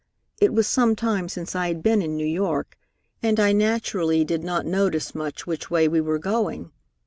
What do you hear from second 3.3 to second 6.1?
I naturally did not notice much which way we